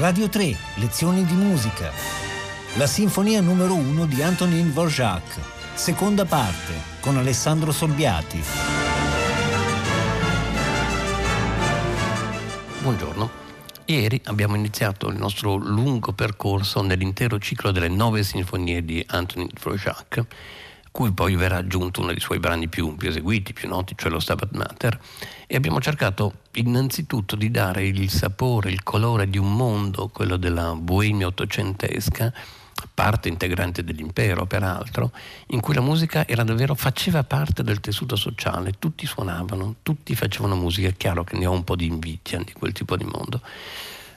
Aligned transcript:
Radio 0.00 0.30
3, 0.30 0.56
lezioni 0.76 1.26
di 1.26 1.34
musica. 1.34 1.92
La 2.78 2.86
sinfonia 2.86 3.42
numero 3.42 3.74
1 3.74 4.06
di 4.06 4.22
Antonin 4.22 4.70
Dvorak, 4.70 5.38
seconda 5.74 6.24
parte, 6.24 6.72
con 7.00 7.18
Alessandro 7.18 7.70
Sorbiati. 7.70 8.42
Buongiorno. 12.80 13.30
Ieri 13.84 14.18
abbiamo 14.24 14.56
iniziato 14.56 15.08
il 15.08 15.18
nostro 15.18 15.56
lungo 15.56 16.14
percorso 16.14 16.80
nell'intero 16.80 17.38
ciclo 17.38 17.70
delle 17.70 17.88
nove 17.88 18.22
sinfonie 18.22 18.82
di 18.82 19.04
Antonin 19.06 19.50
Dvorak 19.52 20.24
cui 20.90 21.12
poi 21.12 21.36
verrà 21.36 21.58
aggiunto 21.58 22.00
uno 22.00 22.10
dei 22.10 22.20
suoi 22.20 22.38
brani 22.38 22.68
più, 22.68 22.96
più, 22.96 23.08
eseguiti, 23.08 23.52
più 23.52 23.68
noti, 23.68 23.94
cioè 23.96 24.10
lo 24.10 24.20
Stabat 24.20 24.52
Mater, 24.52 25.00
e 25.46 25.56
abbiamo 25.56 25.80
cercato 25.80 26.34
innanzitutto 26.54 27.36
di 27.36 27.50
dare 27.50 27.86
il 27.86 28.10
sapore, 28.10 28.70
il 28.70 28.82
colore 28.82 29.28
di 29.28 29.38
un 29.38 29.54
mondo, 29.54 30.08
quello 30.08 30.36
della 30.36 30.74
boemia 30.74 31.26
ottocentesca, 31.26 32.32
parte 32.92 33.28
integrante 33.28 33.84
dell'impero 33.84 34.46
peraltro, 34.46 35.12
in 35.48 35.60
cui 35.60 35.74
la 35.74 35.80
musica 35.80 36.26
era 36.26 36.42
davvero, 36.42 36.74
faceva 36.74 37.22
parte 37.24 37.62
del 37.62 37.80
tessuto 37.80 38.16
sociale, 38.16 38.74
tutti 38.78 39.06
suonavano, 39.06 39.76
tutti 39.82 40.14
facevano 40.14 40.56
musica, 40.56 40.88
è 40.88 40.96
chiaro 40.96 41.24
che 41.24 41.36
ne 41.36 41.46
ho 41.46 41.52
un 41.52 41.64
po' 41.64 41.76
di 41.76 41.86
invidia 41.86 42.38
di 42.38 42.52
quel 42.52 42.72
tipo 42.72 42.96
di 42.96 43.04
mondo. 43.04 43.40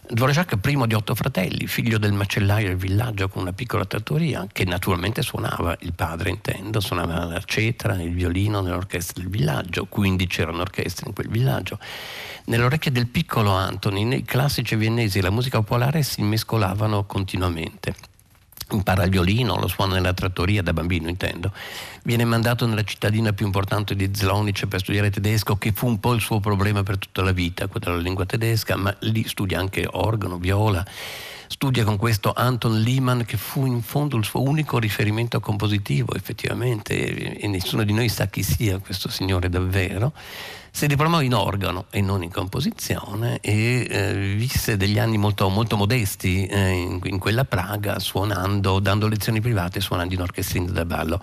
Dvorak 0.06 0.56
è 0.56 0.58
primo 0.58 0.86
di 0.86 0.96
otto 0.96 1.16
fratelli, 1.16 1.66
figlio 1.66 1.98
del 1.98 2.12
macellaio 2.12 2.68
del 2.68 2.76
villaggio 2.76 3.30
con 3.30 3.44
una 3.44 3.54
piccola 3.54 3.86
trattoria, 3.86 4.46
che 4.52 4.66
naturalmente 4.66 5.22
suonava, 5.22 5.78
il 5.80 5.94
padre 5.94 6.30
intendo, 6.30 6.82
suonava 6.82 7.24
la 7.24 7.42
cetra, 7.46 8.02
il 8.02 8.14
violino 8.14 8.60
nell'orchestra 8.60 9.22
del 9.22 9.32
villaggio, 9.32 9.86
quindi 9.86 10.28
c'erano 10.28 10.60
orchestre 10.60 11.08
in 11.08 11.14
quel 11.14 11.30
villaggio. 11.30 11.80
Nelle 12.46 12.64
orecchie 12.64 12.92
del 12.92 13.08
piccolo 13.08 13.52
Antonin 13.52 14.12
i 14.12 14.26
classici 14.26 14.76
viennesi 14.76 15.20
e 15.20 15.22
la 15.22 15.32
musica 15.32 15.60
popolare 15.60 16.04
si 16.04 16.22
mescolavano 16.22 17.06
continuamente 17.06 17.96
impara 18.72 19.04
il 19.04 19.10
violino, 19.10 19.60
lo 19.60 19.68
suona 19.68 19.94
nella 19.94 20.14
trattoria 20.14 20.62
da 20.62 20.74
bambino 20.74 21.08
intendo, 21.08 21.52
viene 22.04 22.26
mandato 22.26 22.66
nella 22.66 22.84
cittadina 22.84 23.34
più 23.34 23.46
importante 23.46 23.96
di 23.96 24.10
Zlonice 24.14 24.68
per 24.68 24.80
studiare 24.82 25.10
tedesco, 25.10 25.56
che 25.58 25.72
fu 25.72 25.88
un 25.88 26.00
po' 26.00 26.14
il 26.14 26.22
suo 26.22 26.40
problema 26.40 26.84
per 26.84 26.98
tutta 26.98 27.22
la 27.22 27.32
vita, 27.32 27.68
quella 27.68 27.92
della 27.92 28.02
lingua 28.02 28.26
tedesca, 28.26 28.76
ma 28.76 28.96
lì 29.00 29.28
studia 29.28 29.60
anche 29.60 29.88
organo, 29.90 30.38
viola, 30.38 30.86
studia 31.48 31.84
con 31.84 31.98
questo 31.98 32.34
Anton 32.34 32.80
Lehmann 32.80 33.22
che 33.22 33.38
fu 33.38 33.66
in 33.66 33.82
fondo 33.82 34.18
il 34.18 34.26
suo 34.26 34.42
unico 34.42 34.80
riferimento 34.80 35.40
compositivo 35.40 36.16
effettivamente 36.16 37.38
e 37.38 37.48
nessuno 37.48 37.84
di 37.84 37.94
noi 37.94 38.10
sa 38.10 38.26
chi 38.26 38.42
sia 38.42 38.80
questo 38.80 39.08
signore 39.08 39.50
davvero 39.50 40.14
si 40.72 40.88
diplomò 40.88 41.22
in 41.22 41.36
organo 41.36 41.86
e 41.92 42.02
non 42.02 42.24
in 42.24 42.32
composizione 42.32 43.38
e 43.40 43.86
eh, 43.88 44.34
visse 44.36 44.76
degli 44.76 44.98
anni 44.98 45.20
molto, 45.20 45.48
molto 45.50 45.78
modesti 45.78 46.48
eh, 46.48 46.70
in, 46.70 47.00
in, 47.04 47.20
quella 47.20 47.46
Praga 47.46 48.00
suonando, 48.00 48.80
dando 48.80 49.08
lezioni 49.08 49.40
private, 49.40 49.80
suonando 49.80 50.16
in 50.16 50.22
orchestrina 50.22 50.72
da 50.72 50.84
ballo. 50.84 51.22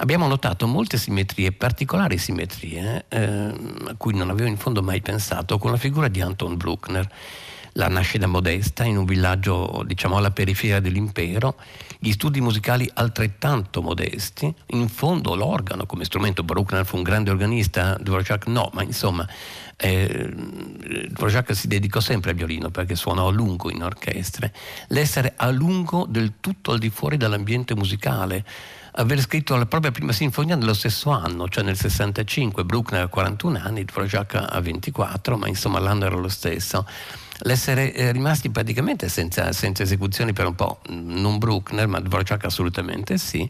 Abbiamo 0.00 0.28
notato 0.28 0.68
molte 0.68 0.96
simmetrie, 0.96 1.50
particolari 1.50 2.18
simmetrie, 2.18 3.06
eh, 3.08 3.18
a 3.18 3.94
cui 3.96 4.14
non 4.14 4.30
avevo 4.30 4.48
in 4.48 4.56
fondo 4.56 4.80
mai 4.80 5.00
pensato, 5.00 5.58
con 5.58 5.72
la 5.72 5.76
figura 5.76 6.06
di 6.06 6.20
Anton 6.20 6.56
Bruckner. 6.56 7.10
La 7.72 7.88
nascita 7.88 8.28
modesta 8.28 8.84
in 8.84 8.96
un 8.96 9.04
villaggio 9.04 9.82
diciamo 9.84 10.16
alla 10.16 10.30
periferia 10.30 10.78
dell'impero, 10.78 11.56
gli 11.98 12.12
studi 12.12 12.40
musicali 12.40 12.88
altrettanto 12.94 13.82
modesti, 13.82 14.52
in 14.66 14.88
fondo 14.88 15.34
l'organo 15.34 15.84
come 15.84 16.04
strumento, 16.04 16.44
Bruckner 16.44 16.86
fu 16.86 16.96
un 16.96 17.02
grande 17.02 17.30
organista, 17.30 17.96
Dvorak 18.00 18.46
no, 18.46 18.70
ma 18.72 18.82
insomma 18.82 19.28
eh, 19.76 20.32
Dvorak 21.08 21.54
si 21.54 21.68
dedicò 21.68 22.00
sempre 22.00 22.30
al 22.30 22.36
violino 22.36 22.70
perché 22.70 22.96
suonò 22.96 23.28
a 23.28 23.32
lungo 23.32 23.70
in 23.70 23.82
orchestre, 23.82 24.52
l'essere 24.88 25.34
a 25.36 25.50
lungo 25.50 26.06
del 26.08 26.34
tutto 26.40 26.72
al 26.72 26.78
di 26.78 26.90
fuori 26.90 27.16
dall'ambiente 27.16 27.74
musicale, 27.76 28.44
aver 28.98 29.20
scritto 29.20 29.56
la 29.56 29.66
propria 29.66 29.90
prima 29.90 30.12
sinfonia 30.12 30.56
nello 30.56 30.74
stesso 30.74 31.10
anno, 31.10 31.48
cioè 31.48 31.62
nel 31.64 31.76
65, 31.76 32.64
Bruckner 32.64 33.02
a 33.02 33.06
41 33.08 33.58
anni, 33.62 33.84
Dvorak 33.84 34.34
a 34.34 34.60
24, 34.60 35.36
ma 35.36 35.48
insomma 35.48 35.78
l'anno 35.78 36.04
era 36.04 36.16
lo 36.16 36.28
stesso 36.28 36.86
l'essere 37.42 37.94
eh, 37.94 38.10
rimasti 38.10 38.50
praticamente 38.50 39.08
senza, 39.08 39.52
senza, 39.52 39.84
esecuzioni 39.84 40.32
per 40.32 40.46
un 40.46 40.56
po', 40.56 40.80
non 40.88 41.38
Bruckner, 41.38 41.86
ma 41.86 42.00
Dvorak 42.00 42.44
assolutamente 42.44 43.18
sì. 43.18 43.48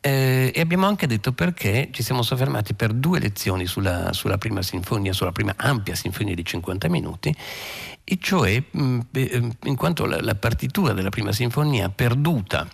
Eh, 0.00 0.52
e 0.54 0.60
abbiamo 0.60 0.86
anche 0.86 1.08
detto 1.08 1.32
perché 1.32 1.88
ci 1.90 2.04
siamo 2.04 2.22
soffermati 2.22 2.74
per 2.74 2.92
due 2.92 3.18
lezioni 3.18 3.66
sulla, 3.66 4.12
sulla 4.12 4.38
prima 4.38 4.62
sinfonia, 4.62 5.12
sulla 5.12 5.32
prima 5.32 5.54
ampia 5.56 5.96
sinfonia 5.96 6.34
di 6.36 6.44
50 6.44 6.88
minuti, 6.88 7.34
e 8.04 8.18
cioè 8.20 8.62
mh, 8.70 9.00
eh, 9.10 9.50
in 9.64 9.74
quanto 9.74 10.06
la, 10.06 10.20
la 10.20 10.36
partitura 10.36 10.92
della 10.92 11.08
prima 11.08 11.32
sinfonia 11.32 11.88
perduta 11.88 12.68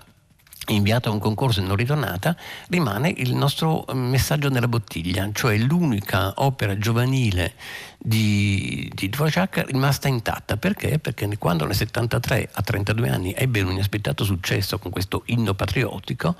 inviato 0.69 1.09
a 1.09 1.13
un 1.13 1.19
concorso 1.19 1.61
e 1.61 1.65
non 1.65 1.77
ritornata, 1.77 2.37
rimane 2.69 3.13
il 3.17 3.35
nostro 3.35 3.85
messaggio 3.93 4.49
nella 4.49 4.69
bottiglia, 4.69 5.29
cioè 5.33 5.57
l'unica 5.59 6.33
opera 6.37 6.79
giovanile 6.79 7.55
di, 7.99 8.82
di 9.03 9.09
Dvorak 9.09 9.65
rimasta 9.67 10.07
intatta. 10.07 10.57
Perché? 10.57 11.01
Perché 11.01 11.29
quando 11.37 11.65
nel 11.67 11.75
73 11.75 12.51
a 12.53 12.63
32 12.63 13.09
anni 13.09 13.35
ebbe 13.37 13.61
un 13.63 13.73
inaspettato 13.73 14.23
successo 14.23 14.79
con 14.79 14.93
questo 14.93 15.23
inno 15.27 15.55
patriottico, 15.55 16.37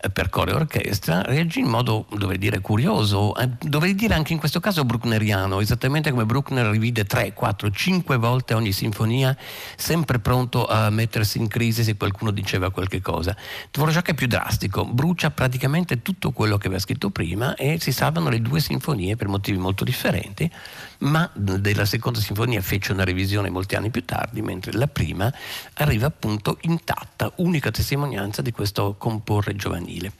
eh, 0.00 0.10
per 0.10 0.28
coro 0.28 0.52
e 0.52 0.54
orchestra, 0.54 1.22
reagì 1.22 1.60
in 1.60 1.66
modo, 1.66 2.06
dovrei 2.16 2.38
dire, 2.38 2.60
curioso, 2.60 3.34
eh, 3.36 3.48
dovrei 3.60 3.94
dire 3.94 4.14
anche 4.14 4.32
in 4.32 4.38
questo 4.38 4.60
caso 4.60 4.84
bruckneriano, 4.84 5.60
esattamente 5.60 6.10
come 6.10 6.24
Bruckner 6.24 6.66
rivide 6.66 7.04
3, 7.04 7.32
4, 7.32 7.70
5 7.70 8.16
volte 8.16 8.54
ogni 8.54 8.70
sinfonia, 8.70 9.36
sempre 9.76 10.20
pronto 10.20 10.66
a 10.66 10.90
mettersi 10.90 11.38
in 11.38 11.48
crisi 11.48 11.82
se 11.82 11.96
qualcuno 11.96 12.30
diceva 12.30 12.70
qualche 12.70 13.00
cosa. 13.00 13.36
Dvorak 13.72 14.10
è 14.10 14.14
più 14.14 14.28
drastico, 14.28 14.84
brucia 14.84 15.30
praticamente 15.30 16.02
tutto 16.02 16.30
quello 16.30 16.58
che 16.58 16.66
aveva 16.66 16.80
scritto 16.80 17.10
prima 17.10 17.54
e 17.56 17.78
si 17.80 17.90
salvano 17.90 18.28
le 18.28 18.40
due 18.40 18.60
sinfonie 18.60 19.16
per 19.16 19.26
motivi 19.26 19.58
molto 19.58 19.82
differenti, 19.82 20.48
ma 20.98 21.28
della 21.34 21.84
seconda 21.88 22.20
sinfonia 22.20 22.60
fece 22.60 22.92
una 22.92 23.02
revisione 23.02 23.50
molti 23.50 23.74
anni 23.74 23.90
più 23.90 24.04
tardi, 24.04 24.42
mentre 24.42 24.72
la 24.72 24.86
prima 24.86 25.32
arriva 25.74 26.06
appunto 26.06 26.58
intatta, 26.60 27.32
unica 27.36 27.72
testimonianza 27.72 28.42
di 28.42 28.52
questo 28.52 28.94
comporre 28.96 29.56
giovanile. 29.56 30.12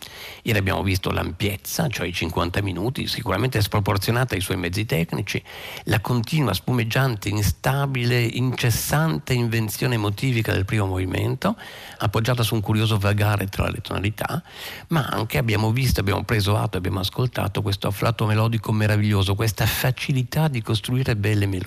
Ieri 0.43 0.59
abbiamo 0.59 0.83
visto 0.83 1.11
l'ampiezza, 1.11 1.87
cioè 1.89 2.06
i 2.06 2.12
50 2.12 2.62
minuti, 2.62 3.06
sicuramente 3.06 3.61
sproporzionata 3.61 4.34
ai 4.34 4.41
suoi 4.41 4.56
mezzi 4.56 4.84
tecnici, 4.87 5.41
la 5.84 6.01
continua 6.01 6.55
spumeggiante, 6.55 7.29
instabile, 7.29 8.21
incessante 8.21 9.35
invenzione 9.35 9.97
motivica 9.97 10.53
del 10.53 10.65
primo 10.65 10.87
movimento, 10.87 11.56
appoggiata 11.99 12.43
su 12.43 12.55
un 12.55 12.61
curioso 12.61 12.99
vagare 12.99 13.47
tra 13.47 13.69
le 13.69 13.81
tonalità, 13.81 14.43
ma 14.89 15.06
anche 15.06 15.39
abbiamo 15.39 15.71
visto, 15.71 16.00
abbiamo 16.00 16.25
preso 16.25 16.56
atto, 16.56 16.79
abbiamo 16.79 17.00
ascoltato 17.00 17.61
questo 17.62 17.89
afflato 17.89 18.25
melodico 18.25 18.73
meraviglioso, 18.73 19.35
questa 19.35 19.67
facilità 19.67 20.49
di 20.49 20.62
costruire 20.62 21.15
belle 21.15 21.47
melodie, 21.47 21.58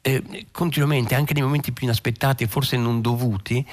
eh, 0.00 0.46
continuamente, 0.50 1.14
anche 1.14 1.34
nei 1.34 1.42
momenti 1.42 1.72
più 1.72 1.84
inaspettati 1.84 2.44
e 2.44 2.46
forse 2.46 2.76
non 2.76 3.00
dovuti, 3.00 3.64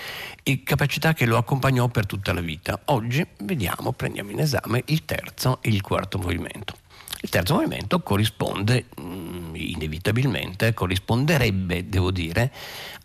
e 0.43 0.63
capacità 0.63 1.13
che 1.13 1.25
lo 1.25 1.37
accompagnò 1.37 1.87
per 1.87 2.05
tutta 2.05 2.33
la 2.33 2.41
vita. 2.41 2.79
Oggi 2.85 3.25
vediamo, 3.39 3.91
prendiamo 3.91 4.31
in 4.31 4.39
esame 4.39 4.83
il 4.87 5.05
terzo 5.05 5.59
e 5.61 5.69
il 5.69 5.81
quarto 5.81 6.17
movimento. 6.17 6.75
Il 7.21 7.29
terzo 7.29 7.53
movimento 7.53 8.01
corrisponde, 8.01 8.87
mm, 8.99 9.55
inevitabilmente, 9.55 10.73
corrisponderebbe, 10.73 11.87
devo 11.87 12.11
dire, 12.11 12.51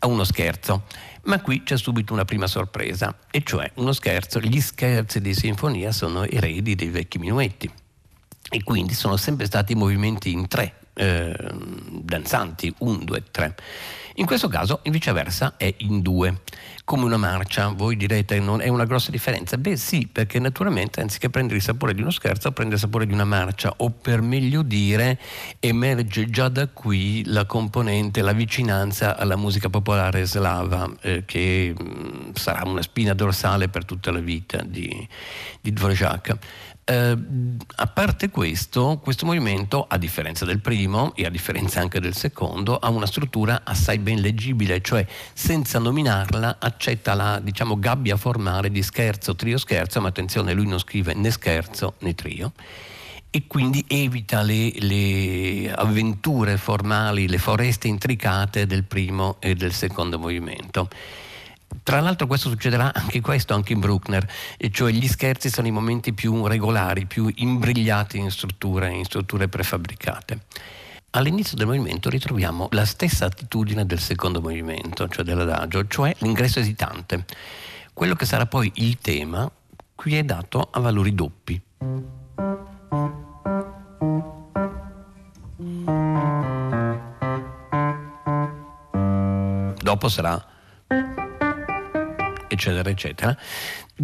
a 0.00 0.08
uno 0.08 0.24
scherzo. 0.24 0.84
Ma 1.24 1.40
qui 1.40 1.62
c'è 1.62 1.76
subito 1.76 2.14
una 2.14 2.24
prima 2.24 2.48
sorpresa, 2.48 3.16
e 3.30 3.42
cioè 3.44 3.70
uno 3.74 3.92
scherzo, 3.92 4.40
gli 4.40 4.60
scherzi 4.60 5.20
di 5.20 5.34
sinfonia 5.34 5.92
sono 5.92 6.24
eredi 6.24 6.74
dei 6.74 6.88
vecchi 6.88 7.18
minuetti 7.18 7.70
e 8.50 8.62
quindi 8.64 8.94
sono 8.94 9.16
sempre 9.16 9.46
stati 9.46 9.74
movimenti 9.74 10.32
in 10.32 10.48
tre, 10.48 10.74
eh, 10.98 11.34
danzanti, 12.02 12.74
un, 12.78 13.04
due, 13.04 13.22
tre. 13.30 13.54
In 14.14 14.26
questo 14.26 14.48
caso, 14.48 14.80
in 14.82 14.92
viceversa, 14.92 15.54
è 15.56 15.72
in 15.78 16.02
due, 16.02 16.40
come 16.88 17.04
una 17.04 17.18
marcia. 17.18 17.68
Voi 17.68 17.98
direte, 17.98 18.40
non 18.40 18.62
è 18.62 18.68
una 18.68 18.86
grossa 18.86 19.10
differenza? 19.10 19.58
Beh 19.58 19.76
sì, 19.76 20.08
perché 20.10 20.38
naturalmente 20.38 21.02
anziché 21.02 21.28
prendere 21.28 21.58
il 21.58 21.62
sapore 21.62 21.92
di 21.92 22.00
uno 22.00 22.10
scherzo, 22.10 22.50
prende 22.52 22.76
il 22.76 22.80
sapore 22.80 23.04
di 23.04 23.12
una 23.12 23.26
marcia, 23.26 23.74
o 23.76 23.90
per 23.90 24.22
meglio 24.22 24.62
dire, 24.62 25.18
emerge 25.60 26.30
già 26.30 26.48
da 26.48 26.66
qui 26.66 27.24
la 27.26 27.44
componente, 27.44 28.22
la 28.22 28.32
vicinanza 28.32 29.18
alla 29.18 29.36
musica 29.36 29.68
popolare 29.68 30.24
slava, 30.24 30.90
eh, 31.02 31.24
che 31.26 31.74
mh, 31.76 31.82
mm, 31.82 32.30
sarà 32.32 32.62
una 32.64 32.80
spina 32.80 33.12
dorsale 33.12 33.68
per 33.68 33.84
tutta 33.84 34.10
la 34.10 34.20
vita 34.20 34.62
di, 34.62 35.06
di 35.60 35.70
Dvorak. 35.74 36.38
Eh, 36.90 37.18
a 37.76 37.86
parte 37.86 38.30
questo, 38.30 38.98
questo 39.02 39.26
movimento, 39.26 39.84
a 39.86 39.98
differenza 39.98 40.46
del 40.46 40.62
primo 40.62 41.14
e 41.14 41.26
a 41.26 41.28
differenza 41.28 41.80
anche 41.80 42.00
del 42.00 42.14
secondo, 42.14 42.78
ha 42.78 42.88
una 42.88 43.04
struttura 43.04 43.60
assai 43.62 43.98
ben 43.98 44.22
leggibile, 44.22 44.80
cioè 44.80 45.06
senza 45.34 45.78
nominarla 45.78 46.56
accetta 46.78 47.14
la 47.14 47.40
diciamo, 47.42 47.76
gabbia 47.76 48.16
formale 48.16 48.70
di 48.70 48.84
scherzo, 48.84 49.34
trio 49.34 49.58
scherzo, 49.58 50.00
ma 50.00 50.08
attenzione, 50.08 50.52
lui 50.52 50.68
non 50.68 50.78
scrive 50.78 51.12
né 51.12 51.32
scherzo 51.32 51.94
né 51.98 52.14
trio 52.14 52.52
e 53.30 53.46
quindi 53.46 53.84
evita 53.88 54.40
le, 54.40 54.72
le, 54.78 55.72
avventure 55.74 56.56
formali, 56.56 57.28
le 57.28 57.36
foreste 57.36 57.88
intricate 57.88 58.66
del 58.66 58.84
primo 58.84 59.36
e 59.40 59.54
del 59.54 59.72
secondo 59.72 60.18
movimento. 60.18 60.88
Tra 61.82 62.00
l'altro 62.00 62.26
questo 62.26 62.48
succederà 62.48 62.94
anche 62.94 63.20
questo, 63.20 63.54
anche 63.54 63.74
in 63.74 63.80
Bruckner, 63.80 64.26
cioè 64.70 64.92
gli 64.92 65.06
scherzi 65.06 65.50
sono 65.50 65.66
i 65.66 65.72
momenti 65.72 66.14
più 66.14 66.46
regolari, 66.46 67.04
più 67.04 67.30
imbrigliati 67.34 68.16
in 68.18 68.30
strutture, 68.30 68.90
in 68.90 69.04
strutture 69.04 69.48
prefabbricate. 69.48 70.40
All'inizio 71.18 71.56
del 71.56 71.66
movimento 71.66 72.10
ritroviamo 72.10 72.68
la 72.70 72.84
stessa 72.84 73.24
attitudine 73.24 73.84
del 73.84 73.98
secondo 73.98 74.40
movimento, 74.40 75.08
cioè 75.08 75.24
dell'adagio, 75.24 75.84
cioè 75.88 76.14
l'ingresso 76.18 76.60
esitante. 76.60 77.24
Quello 77.92 78.14
che 78.14 78.24
sarà 78.24 78.46
poi 78.46 78.70
il 78.76 78.98
tema 78.98 79.50
qui 79.96 80.16
è 80.16 80.22
dato 80.22 80.68
a 80.70 80.78
valori 80.78 81.16
doppi. 81.16 81.60
Dopo 89.82 90.08
sarà 90.08 90.46
eccetera, 92.46 92.90
eccetera, 92.90 93.36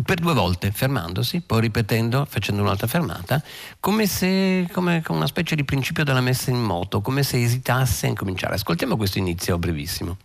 per 0.02 0.18
due 0.18 0.34
volte, 0.34 0.72
fermandosi, 0.72 1.40
poi 1.40 1.60
ripetendo, 1.60 2.26
facendo 2.28 2.62
un'altra 2.62 2.86
fermata, 2.86 3.42
come 3.78 4.06
se, 4.06 4.68
come, 4.72 5.02
come 5.02 5.18
una 5.18 5.26
specie 5.26 5.54
di 5.54 5.64
principio 5.64 6.02
della 6.02 6.20
messa 6.20 6.50
in 6.50 6.60
moto, 6.60 7.00
come 7.00 7.22
se 7.22 7.40
esitasse 7.40 8.06
a 8.06 8.08
incominciare. 8.08 8.54
Ascoltiamo 8.54 8.96
questo 8.96 9.18
inizio 9.18 9.58
brevissimo. 9.58 10.16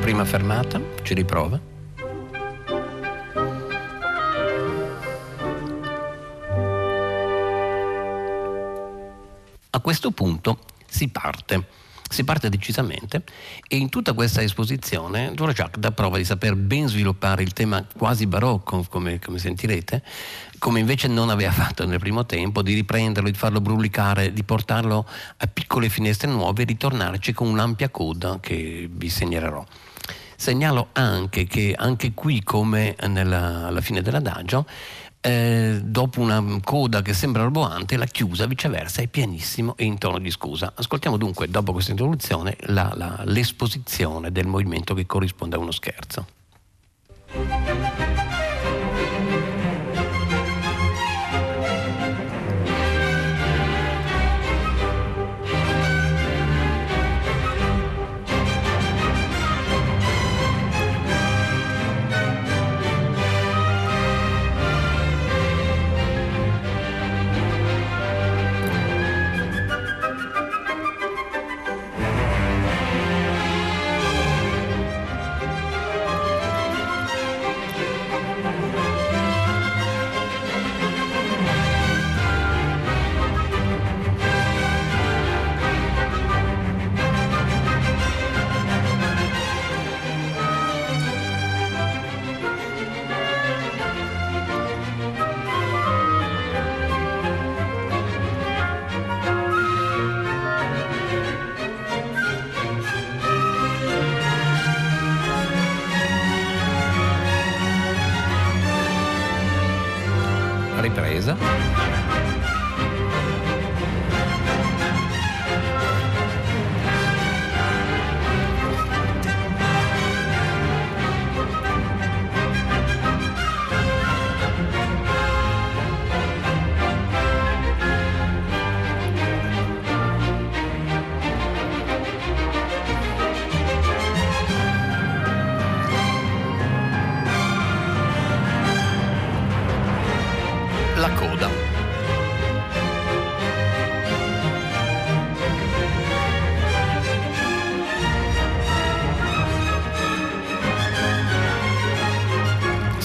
Prima 0.00 0.24
fermata, 0.24 0.80
ci 1.02 1.14
riprova. 1.14 1.60
A 9.72 9.80
questo 9.80 10.10
punto 10.10 10.58
si 10.86 11.08
parte. 11.08 11.88
Si 12.12 12.24
parte 12.24 12.48
decisamente 12.48 13.22
e 13.68 13.76
in 13.76 13.88
tutta 13.88 14.14
questa 14.14 14.42
esposizione 14.42 15.30
Dvorak 15.32 15.78
dà 15.78 15.92
prova 15.92 16.16
di 16.16 16.24
saper 16.24 16.56
ben 16.56 16.88
sviluppare 16.88 17.44
il 17.44 17.52
tema 17.52 17.86
quasi 17.96 18.26
barocco, 18.26 18.84
come, 18.90 19.20
come, 19.20 19.38
sentirete, 19.38 20.02
come 20.58 20.80
invece 20.80 21.06
non 21.06 21.30
aveva 21.30 21.52
fatto 21.52 21.86
nel 21.86 22.00
primo 22.00 22.26
tempo, 22.26 22.62
di 22.62 22.74
riprenderlo, 22.74 23.30
di 23.30 23.36
farlo 23.36 23.60
brulicare, 23.60 24.32
di 24.32 24.42
portarlo 24.42 25.06
a 25.36 25.46
piccole 25.46 25.88
finestre 25.88 26.28
nuove 26.28 26.62
e 26.62 26.64
ritornarci 26.64 27.32
con 27.32 27.46
un'ampia 27.46 27.90
coda 27.90 28.40
che 28.40 28.90
vi 28.90 29.08
segnalerò. 29.08 29.64
Segnalo 30.34 30.88
anche 30.94 31.46
che 31.46 31.74
anche 31.78 32.12
qui, 32.12 32.42
come 32.42 32.96
nella, 33.06 33.68
alla 33.68 33.80
fine 33.80 34.02
dell'adagio, 34.02 34.66
eh, 35.20 35.80
dopo 35.82 36.20
una 36.20 36.42
coda 36.64 37.02
che 37.02 37.12
sembra 37.12 37.42
roboante, 37.42 37.96
la 37.96 38.06
chiusa 38.06 38.46
viceversa 38.46 39.02
è 39.02 39.06
pianissimo 39.06 39.74
e 39.76 39.84
in 39.84 39.98
tono 39.98 40.18
di 40.18 40.30
scusa. 40.30 40.72
Ascoltiamo 40.74 41.16
dunque, 41.16 41.48
dopo 41.48 41.72
questa 41.72 41.90
introduzione, 41.90 42.56
la, 42.66 42.92
la, 42.94 43.22
l'esposizione 43.24 44.32
del 44.32 44.46
movimento 44.46 44.94
che 44.94 45.06
corrisponde 45.06 45.56
a 45.56 45.58
uno 45.58 45.72
scherzo. 45.72 46.26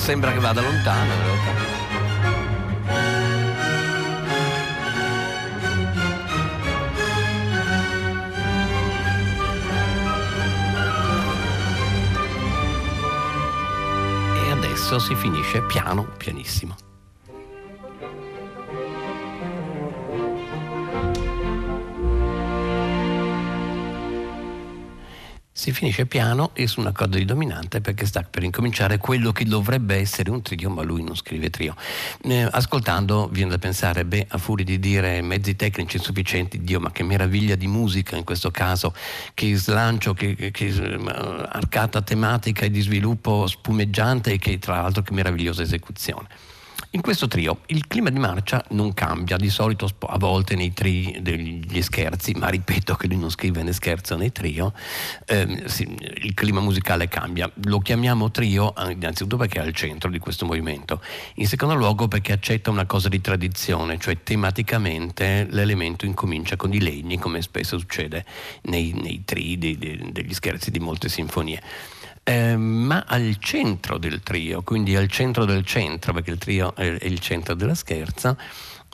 Sembra 0.06 0.32
che 0.32 0.40
vada 0.40 0.62
lontano. 0.62 1.14
E 14.36 14.52
adesso 14.52 15.00
si 15.00 15.16
finisce 15.16 15.64
piano, 15.64 16.04
pianissimo. 16.18 16.95
Si 25.66 25.72
finisce 25.72 26.06
piano 26.06 26.52
e 26.54 26.68
su 26.68 26.80
una 26.80 26.92
coda 26.92 27.18
di 27.18 27.26
dominante 27.26 27.82
perché 27.82 28.06
sta 28.06 28.22
per 28.22 28.44
incominciare 28.44 29.00
quello 29.00 29.32
che 29.32 29.46
dovrebbe 29.46 29.96
essere 29.96 30.30
un 30.30 30.44
trio, 30.44 30.70
ma 30.70 30.84
lui 30.84 31.02
non 31.02 31.16
scrive 31.16 31.50
trio. 31.50 31.74
Eh, 32.22 32.48
ascoltando 32.52 33.28
viene 33.32 33.50
da 33.50 33.58
pensare, 33.58 34.06
beh, 34.06 34.28
a 34.30 34.38
furia 34.38 34.64
di 34.64 34.78
dire 34.78 35.24
mezzi 35.24 35.56
tecnici 35.56 35.98
insufficienti, 35.98 36.62
Dio, 36.62 36.80
ma 36.80 36.92
che 36.92 37.02
meraviglia 37.02 37.56
di 37.56 37.66
musica 37.66 38.16
in 38.16 38.24
questo 38.24 38.52
caso, 38.52 38.94
che 39.34 39.56
slancio, 39.56 40.14
che, 40.14 40.52
che, 40.52 41.02
arcata 41.50 42.04
tematica 42.04 42.66
e 42.66 42.70
di 42.70 42.82
sviluppo 42.82 43.48
spumeggiante 43.48 44.34
e 44.34 44.38
che 44.38 44.60
tra 44.60 44.82
l'altro 44.82 45.02
che 45.02 45.14
meravigliosa 45.14 45.64
esecuzione. 45.64 46.28
In 46.92 47.02
questo 47.02 47.28
trio 47.28 47.60
il 47.68 47.88
clima 47.88 48.10
di 48.10 48.20
marcia 48.20 48.64
non 48.70 48.94
cambia, 48.94 49.36
di 49.38 49.50
solito 49.50 49.90
a 50.08 50.18
volte 50.18 50.56
nei 50.56 50.74
tri 50.74 51.18
degli 51.22 51.82
scherzi, 51.82 52.34
ma 52.34 52.48
ripeto 52.48 52.96
che 52.96 53.08
lui 53.08 53.18
non 53.18 53.30
scrive 53.30 53.64
né 53.64 53.74
scherzo 53.74 54.16
né 54.16 54.32
trio, 54.32 54.74
sì, 55.66 55.98
il 56.22 56.34
clima 56.34 56.62
musicale 56.62 57.08
cambia. 57.08 57.52
Lo 57.66 57.80
chiamiamo 57.80 58.32
trio 58.32 58.74
innanzitutto 58.90 59.38
perché 59.38 59.60
è 59.60 59.64
al 59.64 59.74
centro 59.74 60.10
di 60.10 60.20
questo 60.20 60.46
movimento, 60.46 61.02
in 61.36 61.48
secondo 61.48 61.76
luogo 61.76 62.08
perché 62.08 62.32
accetta 62.32 62.70
una 62.70 62.86
cosa 62.86 63.10
di 63.10 63.20
tradizione, 63.20 64.00
cioè 64.00 64.24
tematicamente 64.24 65.48
l'elemento 65.50 66.06
incomincia 66.06 66.56
con 66.56 66.74
i 66.74 66.80
legni, 66.80 67.18
come 67.18 67.42
spesso 67.42 67.78
succede 67.78 68.26
nei, 68.64 68.94
nei 68.94 69.24
tri 69.26 69.58
de, 69.58 69.78
de, 69.78 70.10
degli 70.12 70.34
scherzi 70.34 70.72
di 70.72 70.80
molte 70.80 71.10
sinfonie 71.10 71.62
eh, 72.28 72.58
ma 72.58 73.06
al 73.08 73.38
centro 73.38 74.00
del 74.00 74.22
trio, 74.22 74.64
quindi 74.64 74.96
al 74.96 75.08
centro 75.08 75.46
del 75.46 75.64
centro, 75.64 76.12
perché 76.12 76.32
il 76.32 76.40
trio 76.40 76.76
è, 76.76 76.98
il 77.04 77.20
centro 77.20 77.54
della 77.54 77.76
scherza, 77.76 78.36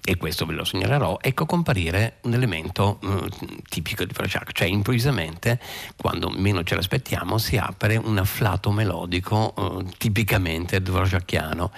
e 0.04 0.18
questo 0.18 0.46
ve 0.46 0.54
lo 0.54 0.66
segnalerò, 0.66 1.20
ecco 1.22 1.46
comparire 1.46 2.18
un 2.24 2.34
elemento 2.34 3.00
eh, 3.04 3.30
tipico 3.70 4.04
di 4.04 4.12
Dvorak, 4.12 4.52
cioè 4.52 4.68
improvvisamente, 4.68 5.60
quando 5.96 6.30
meno 6.30 6.64
ce 6.64 6.76
l'aspettiamo, 6.76 7.38
si 7.38 7.56
apre 7.56 7.96
un 7.96 8.18
afflato 8.18 8.72
melodico 8.72 9.54
eh, 9.56 9.86
tipicamente 9.98 10.82
dvorakiano. 10.82 11.72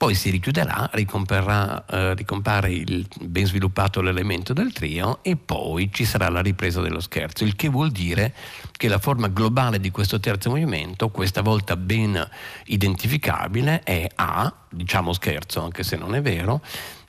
Poi 0.00 0.14
si 0.14 0.30
richiuderà, 0.30 0.90
eh, 0.90 2.14
ricompare 2.14 2.72
il 2.72 3.06
ben 3.20 3.44
sviluppato 3.44 4.00
l'elemento 4.00 4.54
del 4.54 4.72
trio 4.72 5.18
e 5.20 5.36
poi 5.36 5.90
ci 5.92 6.06
sarà 6.06 6.30
la 6.30 6.40
ripresa 6.40 6.80
dello 6.80 7.00
scherzo, 7.00 7.44
il 7.44 7.54
che 7.54 7.68
vuol 7.68 7.90
dire 7.90 8.34
che 8.78 8.88
la 8.88 8.98
forma 8.98 9.28
globale 9.28 9.78
di 9.78 9.90
questo 9.90 10.18
terzo 10.18 10.48
movimento, 10.48 11.10
questa 11.10 11.42
volta 11.42 11.76
ben 11.76 12.18
identificabile, 12.64 13.82
è 13.82 14.08
A, 14.14 14.50
diciamo 14.70 15.12
scherzo 15.12 15.62
anche 15.62 15.82
se 15.82 15.96
non 15.96 16.14
è 16.14 16.22
vero, 16.22 16.62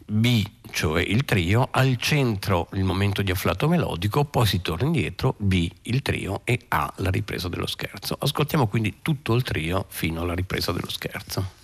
B, 0.05 0.45
cioè 0.71 1.01
il 1.01 1.24
trio, 1.24 1.69
al 1.71 1.95
centro 1.95 2.67
il 2.74 2.83
momento 2.83 3.21
di 3.21 3.31
afflato 3.31 3.69
melodico, 3.69 4.25
poi 4.25 4.45
si 4.45 4.62
torna 4.62 4.88
indietro, 4.88 5.36
B 5.38 5.65
il 5.83 6.01
trio 6.01 6.41
e 6.43 6.60
A 6.67 6.91
la 6.98 7.10
ripresa 7.10 7.48
dello 7.48 7.67
scherzo. 7.67 8.17
Ascoltiamo 8.19 8.67
quindi 8.67 8.98
tutto 9.01 9.33
il 9.33 9.43
trio 9.43 9.86
fino 9.88 10.19
alla 10.19 10.33
ripresa 10.33 10.74
dello 10.74 10.89
scherzo. 10.89 11.60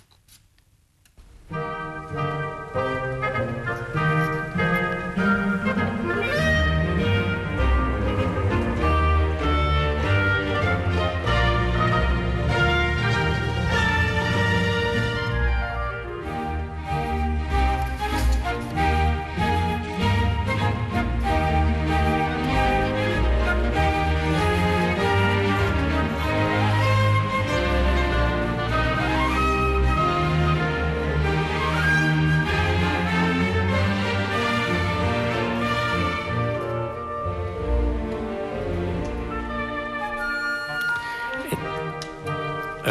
Thank 1.50 1.82
you. 1.82 1.87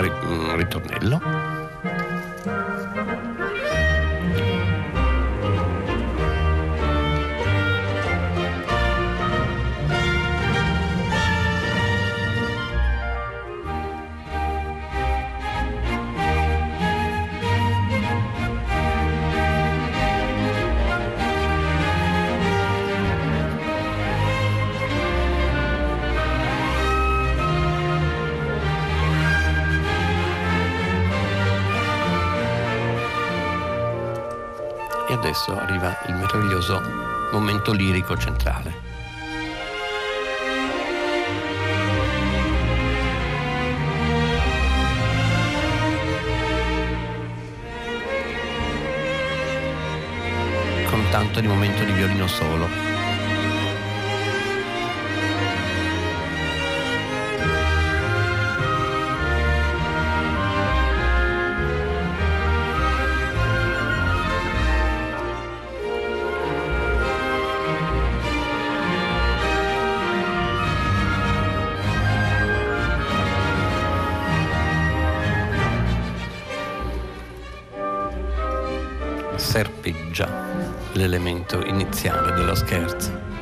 Ritornello. 0.01 1.57
Meraviglioso 36.67 36.81
momento 37.31 37.71
lirico 37.71 38.17
centrale. 38.17 38.86
Con 50.89 51.03
tanto 51.09 51.39
di 51.39 51.47
momento 51.47 51.83
di 51.83 51.91
violino 51.93 52.27
solo. 52.27 52.97
L'elemento 80.94 81.63
iniziale 81.65 82.34
dello 82.34 82.56
scherzo. 82.56 83.37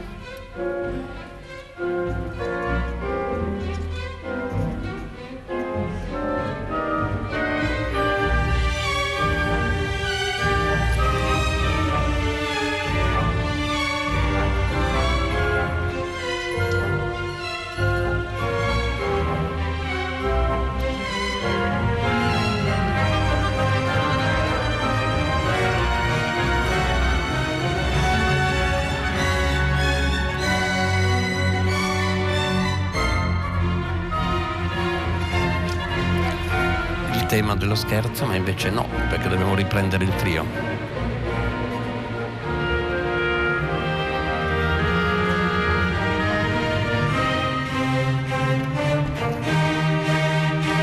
Tema 37.36 37.54
dello 37.54 37.76
scherzo, 37.76 38.26
ma 38.26 38.36
invece 38.36 38.70
no, 38.70 38.88
perché 39.10 39.28
dobbiamo 39.28 39.56
riprendere 39.56 40.06
il 40.06 40.16
trio. 40.16 40.46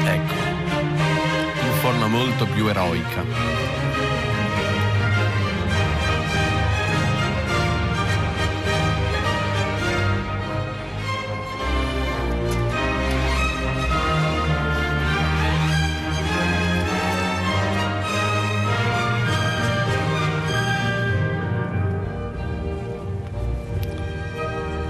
Ecco, 0.04 0.34
in 1.62 1.72
forma 1.80 2.06
molto 2.08 2.44
più 2.44 2.66
eroica. 2.66 3.61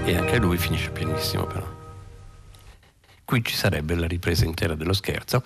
E 0.05 0.17
anche 0.17 0.37
lui 0.37 0.57
finisce 0.57 0.89
pianissimo 0.89 1.45
però. 1.45 1.81
Qui 3.25 3.43
ci 3.43 3.55
sarebbe 3.55 3.95
la 3.95 4.05
ripresa 4.05 4.43
intera 4.43 4.75
dello 4.75 4.91
scherzo 4.91 5.43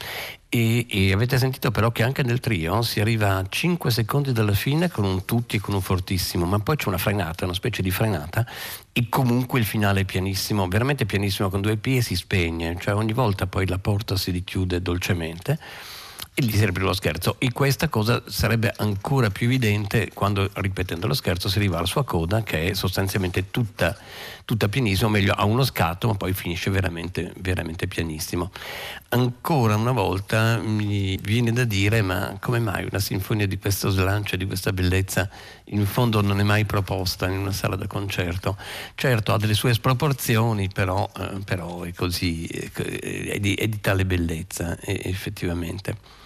e, 0.50 0.88
e, 0.90 1.14
avete 1.14 1.38
sentito 1.38 1.70
però 1.70 1.92
che 1.92 2.04
anche 2.04 2.24
nel 2.24 2.40
trio 2.40 2.82
si 2.82 3.00
arriva 3.00 3.36
a 3.36 3.46
5 3.48 3.92
secondi 3.92 4.32
dalla 4.32 4.54
fine 4.54 4.90
con 4.90 5.06
un 5.06 5.26
tutti 5.26 5.58
e 5.58 5.60
con 5.60 5.76
un 5.76 5.82
fortissimo, 5.82 6.46
ma 6.46 6.60
poi 6.60 6.76
c'è 6.76 6.88
una 6.88 6.98
frenata, 6.98 7.46
una 7.46 7.54
specie 7.54 7.84
di 7.84 7.92
frenata 7.92 8.46
e 8.92 9.08
comunque 9.10 9.60
il 9.60 9.66
finale 9.66 10.02
è 10.02 10.06
pianissimo, 10.06 10.68
veramente 10.68 11.06
pianissimo 11.06 11.50
con 11.50 11.62
due 11.62 11.78
P 11.78 11.88
e 11.98 12.02
si 12.02 12.16
spegne, 12.16 12.78
cioè 12.80 12.96
ogni 12.96 13.14
volta 13.14 13.46
poi 13.46 13.68
la 13.68 13.78
porta 13.78 14.18
si 14.18 14.32
richiude 14.32 14.82
dolcemente 14.82 15.60
e 16.40 16.44
gli 16.44 16.56
serve 16.56 16.82
lo 16.82 16.94
scherzo. 16.94 17.38
E 17.40 17.52
questa 17.52 17.90
cosa 17.90 18.22
sarebbe 18.28 18.72
ancora 18.78 19.32
più 19.32 19.48
evidente 19.48 20.12
quando, 20.14 20.48
ripetendo 20.54 21.08
lo 21.08 21.16
scherzo, 21.16 21.50
si 21.50 21.58
arriva 21.58 21.78
alla 21.78 21.88
sua 21.88 22.04
coda, 22.04 22.44
che 22.44 22.70
è 22.70 22.74
sostanzialmente 22.76 23.50
tutta, 23.50 23.98
tutta 24.46 24.70
pianissima, 24.70 25.08
o 25.08 25.10
meglio, 25.10 25.34
ha 25.34 25.46
uno 25.46 25.64
scatto, 25.64 26.08
ma 26.08 26.14
poi 26.14 26.34
finisce 26.34 26.70
veramente, 26.70 27.34
veramente 27.38 27.88
pianissimo. 27.88 28.52
Ancora 29.10 29.78
una 29.78 29.94
volta 29.94 30.60
mi 30.60 31.18
viene 31.24 31.52
da 31.52 31.64
dire, 31.64 32.04
ma 32.04 32.38
come 32.40 32.60
mai 32.60 32.86
una 32.88 33.00
sinfonia 33.00 33.48
di 33.48 33.58
questo 33.58 33.90
slancio 33.90 34.36
e 34.36 34.38
di 34.38 34.46
questa 34.46 34.72
bellezza 34.72 35.28
in 35.70 35.88
fondo 35.88 36.22
non 36.22 36.40
è 36.40 36.44
mai 36.44 36.66
proposta 36.66 37.26
in 37.28 37.40
una 37.40 37.52
sala 37.52 37.76
da 37.76 37.88
concerto? 37.88 38.56
Certo, 38.94 39.34
ha 39.34 39.38
delle 39.40 39.56
sue 39.56 39.74
sproporzioni, 39.74 40.70
però, 40.72 41.10
eh, 41.18 41.40
però 41.44 41.82
è 41.82 41.92
così, 41.96 42.46
è 42.46 43.40
di, 43.40 43.56
è 43.56 43.68
di 43.68 43.82
tale 43.82 44.06
bellezza, 44.06 44.78
effettivamente. 44.80 46.26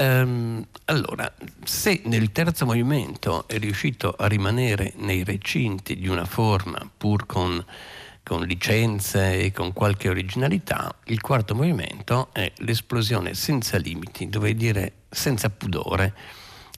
Um, 0.00 0.64
allora, 0.84 1.32
se 1.64 2.02
nel 2.04 2.30
terzo 2.30 2.64
movimento 2.64 3.48
è 3.48 3.58
riuscito 3.58 4.14
a 4.16 4.28
rimanere 4.28 4.92
nei 4.96 5.24
recinti 5.24 5.96
di 5.96 6.06
una 6.06 6.24
forma 6.24 6.88
pur 6.96 7.26
con, 7.26 7.64
con 8.22 8.42
licenze 8.42 9.40
e 9.40 9.52
con 9.52 9.72
qualche 9.72 10.08
originalità, 10.08 10.94
il 11.06 11.20
quarto 11.20 11.56
movimento 11.56 12.28
è 12.32 12.52
l'esplosione 12.58 13.34
senza 13.34 13.76
limiti, 13.76 14.28
dovrei 14.28 14.54
dire 14.54 14.92
senza 15.10 15.50
pudore, 15.50 16.14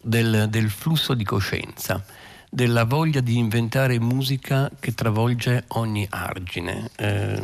del, 0.01 0.47
del 0.49 0.71
flusso 0.71 1.13
di 1.13 1.25
coscienza 1.25 2.03
della 2.53 2.85
voglia 2.85 3.21
di 3.21 3.39
inventare 3.39 4.01
musica 4.01 4.69
che 4.81 4.93
travolge 4.93 5.65
ogni 5.69 6.05
argine. 6.11 6.91
Eh, 6.97 7.41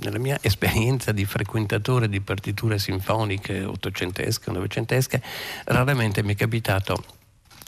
nella 0.00 0.18
mia 0.18 0.38
esperienza 0.40 1.10
di 1.10 1.24
frequentatore 1.24 2.08
di 2.08 2.20
partiture 2.20 2.78
sinfoniche 2.78 3.64
ottocentesche 3.64 4.52
novecentesche, 4.52 5.20
raramente 5.64 6.22
mi 6.22 6.34
è 6.34 6.36
capitato 6.36 7.02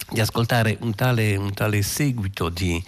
di 0.09 0.21
ascoltare 0.21 0.77
un 0.81 0.95
tale, 0.95 1.35
un 1.35 1.53
tale 1.53 1.83
seguito 1.83 2.49
di, 2.49 2.81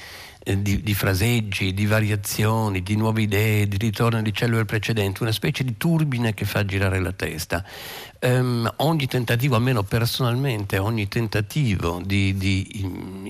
eh, 0.45 0.63
di, 0.63 0.81
di, 0.81 0.95
fraseggi, 0.95 1.75
di 1.75 1.87
variazioni, 1.87 2.83
di 2.83 2.95
nuove 2.95 3.23
idee, 3.23 3.67
di 3.67 3.77
ritorno 3.77 4.23
di 4.23 4.33
cellule 4.33 4.67
precedenti, 4.67 5.23
una 5.23 5.33
specie 5.33 5.65
di 5.65 5.77
turbine 5.77 6.33
che 6.33 6.45
fa 6.45 6.65
girare 6.65 7.01
la 7.01 7.13
testa 7.13 7.65
ehm, 8.19 8.75
ogni 8.77 9.07
tentativo, 9.07 9.57
almeno 9.57 9.83
personalmente, 9.83 10.79
ogni 10.79 11.09
tentativo 11.09 12.01
di, 12.05 12.37
di 12.37 12.67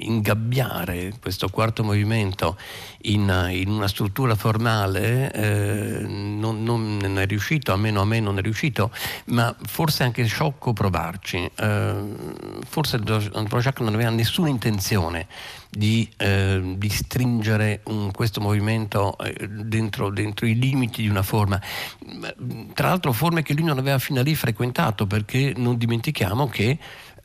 ingabbiare 0.01 1.15
questo 1.21 1.49
quarto 1.49 1.85
movimento 1.85 2.57
in, 3.03 3.49
in 3.51 3.69
una 3.69 3.89
struttura 3.89 4.35
formale 4.35 5.31
eh, 5.33 6.07
non, 6.07 6.63
non, 6.63 7.19
è 7.19 7.27
riuscito, 7.27 7.73
almeno 7.73 8.01
a 8.01 8.05
me 8.05 8.21
non 8.21 8.39
è 8.39 8.43
riuscito, 8.43 8.91
ma 9.27 9.55
forse 9.67 10.03
è 10.03 10.07
anche 10.07 10.25
sciocco 10.25 10.73
provarci. 10.73 11.51
Eh, 11.55 11.95
forse 12.67 12.99
Dvorak 12.99 13.81
non 13.81 13.95
aveva 13.95 14.11
nessuna 14.11 14.49
intenzione 14.49 15.27
di, 15.71 16.09
eh, 16.17 16.75
di 16.77 16.89
stringere 16.89 17.81
un, 17.85 18.11
questo 18.11 18.41
movimento 18.41 19.19
eh, 19.19 19.49
dentro, 19.49 20.09
dentro, 20.11 20.47
i 20.47 20.59
limiti 20.59 21.03
di 21.03 21.09
una 21.09 21.23
forma. 21.23 21.61
Tra 22.73 22.89
l'altro 22.89 23.13
forme 23.13 23.43
che 23.43 23.53
lui 23.53 23.65
non 23.65 23.79
aveva 23.79 23.99
fino 23.99 24.21
a 24.21 24.23
lì 24.23 24.35
frequentato 24.35 24.77
perché 25.07 25.55
non 25.57 25.77
dimentichiamo 25.77 26.49
che 26.49 26.79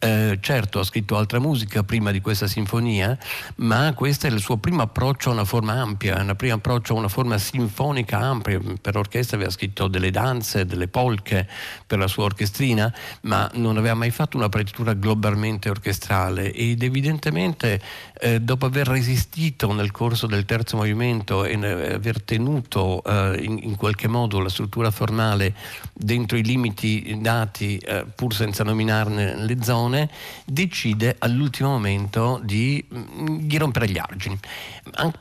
eh, 0.03 0.37
certo 0.41 0.79
ha 0.79 0.83
scritto 0.83 1.15
altra 1.15 1.39
musica 1.39 1.83
prima 1.83 2.11
di 2.11 2.19
questa 2.19 2.45
sinfonia, 2.45 3.17
ma 3.57 3.93
questo 3.93 4.27
è 4.27 4.29
il 4.29 4.41
suo 4.41 4.57
primo 4.57 4.81
approccio 4.81 5.29
a 5.29 5.31
una 5.31 5.45
forma 5.45 5.79
ampia, 5.79 6.21
un 6.21 6.33
primo 6.35 6.55
approccio 6.55 6.93
a 6.93 6.97
una 6.97 7.07
forma 7.07 7.37
sinfonica 7.37 8.17
ampia. 8.17 8.59
Per 8.81 8.97
orchestra 8.97 9.37
aveva 9.37 9.49
scritto 9.51 9.87
delle 9.87 10.11
danze, 10.11 10.65
delle 10.65 10.89
polche 10.89 11.47
per 11.87 11.99
la 11.99 12.07
sua 12.07 12.25
orchestrina, 12.25 12.93
ma 13.21 13.49
non 13.53 13.77
aveva 13.77 13.93
mai 13.93 14.11
fatto 14.11 14.35
una 14.35 14.49
partitura 14.49 14.91
globalmente 14.91 15.69
orchestrale 15.69 16.51
ed 16.51 16.83
evidentemente 16.83 17.79
eh, 18.23 18.39
dopo 18.39 18.65
aver 18.65 18.87
resistito 18.87 19.73
nel 19.73 19.91
corso 19.91 20.27
del 20.27 20.45
terzo 20.45 20.77
movimento 20.77 21.43
e 21.43 21.55
aver 21.55 22.21
tenuto 22.21 23.03
eh, 23.03 23.43
in, 23.43 23.59
in, 23.61 23.75
qualche 23.75 24.07
modo 24.07 24.39
la 24.39 24.47
struttura 24.47 24.91
formale 24.91 25.53
dentro 25.91 26.37
i 26.37 26.43
limiti 26.43 27.17
dati, 27.19 27.77
eh, 27.77 28.05
pur 28.15 28.33
senza 28.33 28.63
nominarne 28.63 29.35
le 29.35 29.61
zone, 29.61 30.09
decide 30.45 31.17
all'ultimo 31.19 31.69
momento 31.69 32.39
di, 32.41 32.83
mm, 32.93 33.39
di 33.39 33.57
rompere 33.57 33.89
gli 33.89 33.97
argini. 33.97 34.39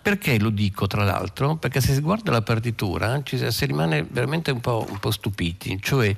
Perché 0.01 0.39
lo 0.39 0.51
dico 0.51 0.87
tra 0.87 1.03
l'altro? 1.03 1.57
Perché 1.57 1.81
se 1.81 1.95
si 1.95 2.01
guarda 2.01 2.31
la 2.31 2.43
partitura 2.43 3.21
ci, 3.25 3.51
si 3.51 3.67
rimane 3.67 4.07
veramente 4.09 4.53
un 4.53 4.61
po', 4.61 4.87
un 4.89 4.99
po 4.99 5.11
stupiti, 5.11 5.77
cioè 5.81 6.15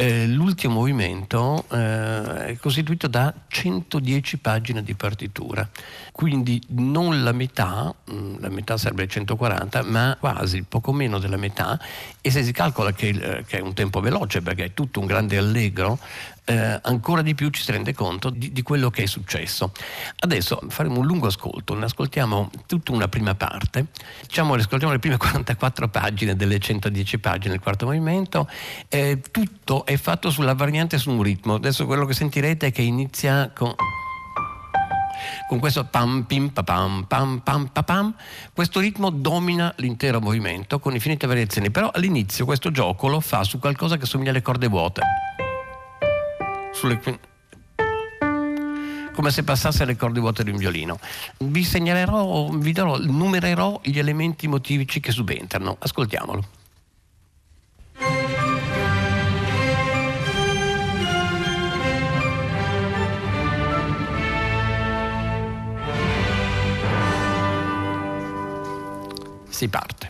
eh, 0.00 0.28
l'ultimo 0.28 0.74
movimento 0.74 1.64
eh, 1.72 2.46
è 2.46 2.56
costituito 2.56 3.08
da 3.08 3.34
110 3.48 4.38
pagine 4.38 4.84
di 4.84 4.94
partitura, 4.94 5.68
quindi 6.12 6.62
non 6.68 7.24
la 7.24 7.32
metà, 7.32 7.92
mm, 8.08 8.36
la 8.38 8.48
metà 8.48 8.76
sarebbe 8.76 9.08
140, 9.08 9.82
ma 9.82 10.16
quasi 10.20 10.62
poco 10.62 10.92
meno 10.92 11.18
della 11.18 11.36
metà 11.36 11.80
e 12.28 12.30
se 12.30 12.44
si 12.44 12.52
calcola 12.52 12.92
che, 12.92 13.08
eh, 13.08 13.44
che 13.44 13.58
è 13.58 13.60
un 13.60 13.72
tempo 13.72 14.00
veloce 14.00 14.42
perché 14.42 14.66
è 14.66 14.74
tutto 14.74 15.00
un 15.00 15.06
grande 15.06 15.38
allegro, 15.38 15.98
eh, 16.44 16.78
ancora 16.82 17.22
di 17.22 17.34
più 17.34 17.48
ci 17.48 17.62
si 17.62 17.72
rende 17.72 17.94
conto 17.94 18.28
di, 18.28 18.52
di, 18.52 18.62
quello 18.62 18.90
che 18.90 19.04
è 19.04 19.06
successo. 19.06 19.72
Adesso 20.20 20.60
faremo 20.68 21.00
un 21.00 21.06
lungo 21.06 21.26
ascolto, 21.26 21.74
ne 21.74 21.86
ascoltiamo 21.86 22.50
tutta 22.66 22.92
una 22.92 23.08
prima 23.08 23.34
parte, 23.34 23.86
diciamo, 24.26 24.54
ascoltiamo 24.54 24.92
le 24.92 24.98
prime 24.98 25.16
44 25.18 25.88
pagine 25.88 26.36
delle 26.36 26.58
110 26.58 27.18
pagine 27.18 27.52
del 27.52 27.62
quarto 27.62 27.86
movimento, 27.86 28.48
eh, 28.88 29.20
tutto 29.30 29.86
è 29.86 29.96
fatto 29.96 30.30
sulla 30.30 30.54
variante 30.54 30.98
su 30.98 31.10
un 31.10 31.22
ritmo, 31.22 31.54
adesso 31.54 31.86
quello 31.86 32.04
che 32.04 32.12
sentirete 32.12 32.66
è 32.66 32.72
che 32.72 32.82
inizia 32.82 33.50
con 33.54 33.74
con 35.48 35.58
questo 35.58 35.84
pam 35.84 36.22
pim 36.22 36.50
pam 36.50 37.04
pam 37.06 37.40
pam 37.40 37.70
pam 37.84 38.14
questo 38.52 38.80
ritmo 38.80 39.10
domina 39.10 39.72
l'intero 39.76 40.20
movimento 40.20 40.78
con 40.78 40.94
infinite 40.94 41.26
variazioni 41.26 41.70
però 41.70 41.90
all'inizio 41.92 42.44
questo 42.44 42.70
gioco 42.70 43.08
lo 43.08 43.20
fa 43.20 43.44
su 43.44 43.58
qualcosa 43.58 43.96
che 43.96 44.06
somiglia 44.06 44.30
alle 44.30 44.42
corde 44.42 44.68
vuote 44.68 45.02
sulle 46.72 47.00
come 49.18 49.32
se 49.32 49.42
passasse 49.42 49.84
le 49.84 49.96
corde 49.96 50.20
vuote 50.20 50.44
di 50.44 50.50
un 50.50 50.56
violino. 50.58 51.00
Vi 51.38 51.64
segnalerò, 51.64 52.50
vi 52.50 52.70
darò, 52.70 52.98
numererò 52.98 53.80
gli 53.82 53.98
elementi 53.98 54.46
motivici 54.46 55.00
che 55.00 55.10
subentrano. 55.10 55.76
Ascoltiamolo. 55.76 56.57
Si 69.58 69.66
parte. 69.66 70.06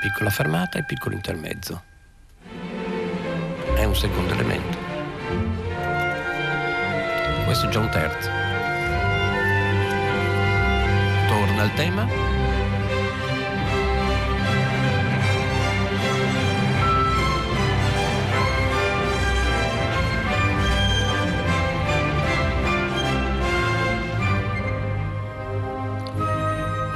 piccola 0.00 0.30
fermata 0.30 0.78
e 0.78 0.84
piccolo 0.84 1.16
intermezzo. 1.16 1.82
È 3.74 3.82
un 3.82 3.96
secondo 3.96 4.32
elemento. 4.32 4.78
Questo 7.44 7.66
è 7.66 7.68
già 7.68 7.80
un 7.80 7.90
terzo. 7.90 8.43
Torna 11.54 11.62
al 11.62 11.74
tema. 11.76 12.08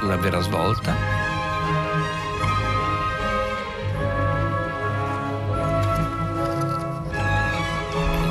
Una 0.03 0.15
vera 0.17 0.41
svolta. 0.41 0.93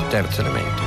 terzo 0.09 0.41
elemento 0.41 0.78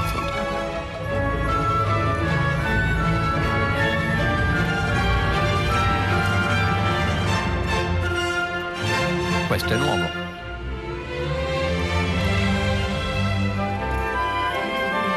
Questo 9.52 9.74
è 9.74 9.76
nuovo. 9.76 10.08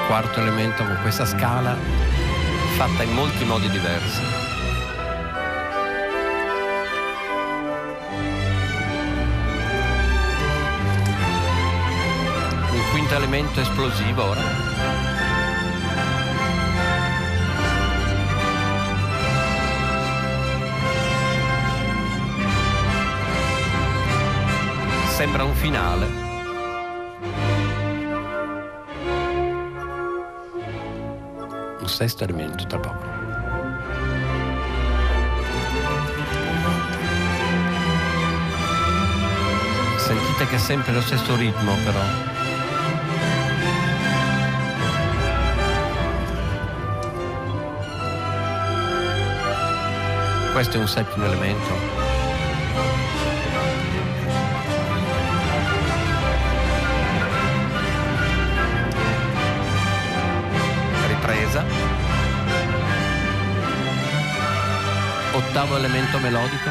Quarto 0.07 0.41
elemento 0.41 0.83
con 0.83 0.97
questa 1.03 1.25
scala 1.25 1.77
fatta 2.75 3.03
in 3.03 3.13
molti 3.13 3.45
modi 3.45 3.69
diversi. 3.69 4.21
quinto 12.91 13.15
elemento 13.15 13.61
esplosivo 13.61 14.23
ora. 14.25 15.14
sembra 25.25 25.43
un 25.43 25.55
finale. 25.55 26.05
Un 31.79 31.87
sesto 31.87 32.23
elemento 32.23 32.63
tra 32.67 32.77
poco. 32.77 33.05
Sentite 39.97 40.47
che 40.47 40.55
è 40.55 40.59
sempre 40.59 40.93
lo 40.93 41.01
stesso 41.01 41.35
ritmo 41.35 41.73
però. 41.83 42.33
questo 50.51 50.77
è 50.77 50.79
un 50.79 50.87
settimo 50.87 51.25
elemento. 51.25 52.04
Ottavo 65.55 65.77
elemento 65.77 66.19
melodico. 66.19 66.69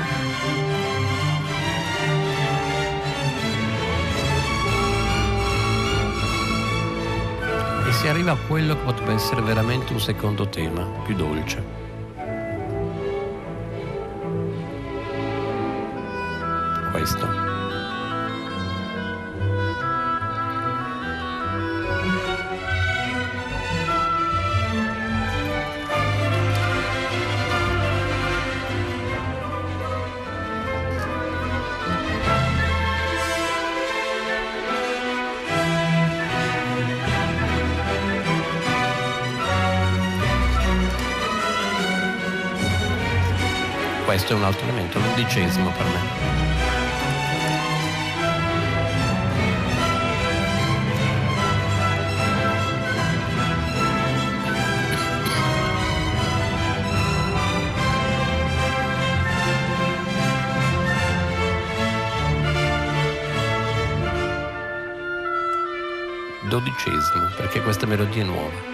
E 7.89 7.93
si 7.93 8.09
arriva 8.09 8.33
a 8.33 8.37
quello 8.47 8.75
che 8.75 8.85
potrebbe 8.85 9.15
essere 9.15 9.41
veramente 9.41 9.95
un 9.95 10.01
secondo 10.01 10.51
tema, 10.51 10.85
più 11.03 11.15
dolce. 11.15 11.65
questo. 16.91 17.54
Questo 44.15 44.35
è 44.35 44.37
un 44.37 44.45
altro 44.45 44.63
elemento, 44.69 45.01
l'undicesimo 45.01 45.73
per 45.73 45.87
me. 45.87 46.23
dodicesimo, 66.49 67.31
perché 67.35 67.61
questa 67.63 67.85
melodia 67.85 68.23
è 68.23 68.27
nuova. 68.27 68.74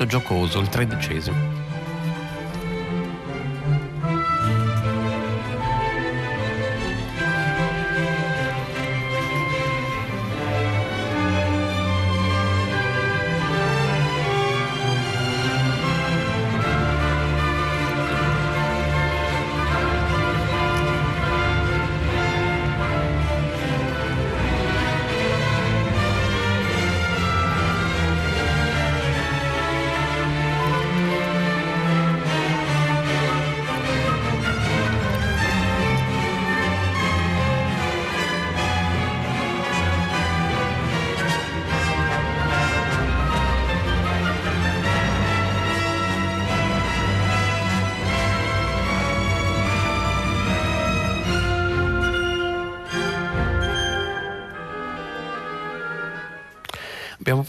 Elemento 0.00 0.06
giocoso, 0.06 0.60
il 0.60 0.68
tredicesimo. 0.68 1.69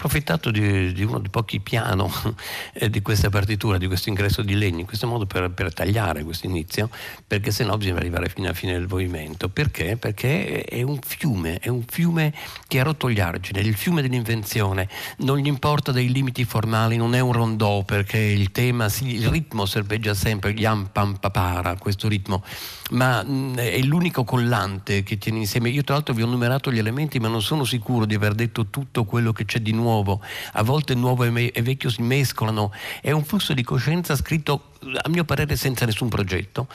Approfittato 0.02 0.50
di, 0.50 0.94
di, 0.94 1.04
uno 1.04 1.20
dei 1.20 1.30
pochi 1.30 1.60
piano 1.60 2.12
eh, 2.74 2.90
di 2.90 3.04
questa 3.04 3.30
partitura, 3.30 3.78
di 3.78 3.86
questo 3.86 4.10
ingresso 4.10 4.42
di 4.42 4.56
legno, 4.56 4.80
in 4.80 4.86
questo 4.88 5.06
modo 5.06 5.28
per, 5.28 5.52
per 5.52 5.72
tagliare 5.72 6.24
questo 6.24 6.48
inizio, 6.48 6.90
perché 7.28 7.52
sennò 7.52 7.78
bisogna 7.78 7.98
arrivare 7.98 8.28
fino 8.28 8.48
alla 8.48 8.56
fine 8.56 8.74
del 8.74 8.88
movimento. 8.90 9.50
Perché? 9.50 9.98
Perché 9.98 10.64
è 10.64 10.82
un 10.82 11.00
fiume, 11.06 11.60
è 11.60 11.68
un 11.68 11.84
fiume 11.88 12.34
che 12.68 12.80
ha 12.80 12.84
rotto 12.84 13.12
gli 13.12 13.20
argini, 13.20 13.60
è 13.60 13.62
il 13.62 13.76
fiume 13.76 14.02
dell'invenzione, 14.02 14.90
non 15.18 15.38
gli 15.38 15.46
importa 15.48 15.92
dei 15.92 16.12
limiti 16.12 16.46
formali, 16.46 16.98
non 16.98 17.14
è 17.14 17.20
un 17.20 17.32
rondò 17.32 17.84
perché 17.84 18.18
il 18.18 18.52
tema, 18.52 18.88
il 19.02 19.28
ritmo 19.28 19.68
serveggia 19.68 20.16
sempre, 20.16 20.52
yam 20.52 20.90
pam 20.92 21.18
papara, 21.18 21.76
questo 21.76 22.08
ritmo, 22.08 22.44
ma 22.92 23.24
mh, 23.24 23.32
mm, 23.32 23.56
è 23.56 23.80
l'unico 23.82 24.24
collante 24.24 25.04
che 25.04 25.20
tiene 25.20 25.40
insieme. 25.40 25.70
Io 25.70 25.84
tra 25.84 25.94
l'altro 25.94 26.16
vi 26.16 26.24
ho 26.24 26.28
numerato 26.28 26.72
gli 26.72 26.80
elementi, 26.80 27.20
ma 27.20 27.28
non 27.28 27.42
sono 27.42 27.64
sicuro 27.66 28.06
di 28.06 28.16
aver 28.16 28.34
detto 28.34 28.68
tutto 28.68 29.06
quello 29.06 29.32
che 29.32 29.46
c'è 29.46 29.60
di 29.60 29.74
nuovo, 29.74 29.90
a 30.00 30.64
volte 30.64 30.96
nuovo 30.96 31.24
e 31.24 31.62
vecchio 31.62 31.90
si 31.90 32.02
mescolano, 32.02 32.72
è 33.02 33.12
un 33.12 33.24
flusso 33.24 33.54
di 33.54 33.64
coscienza 33.64 34.16
scritto 34.16 34.72
a 34.80 35.10
mio 35.10 35.24
parere 35.24 35.56
senza 35.56 35.86
nessun 35.86 36.10
progetto 36.10 36.68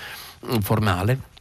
mm, 0.47 0.59
formale 0.59 1.35